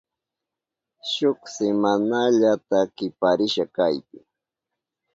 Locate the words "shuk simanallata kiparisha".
1.11-3.65